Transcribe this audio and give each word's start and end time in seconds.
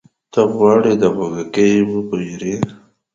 ته 0.31 0.41
غواړې 0.53 0.93
د 1.01 1.03
غوږيکې 1.15 1.67
وپېرې؟ 1.91 2.55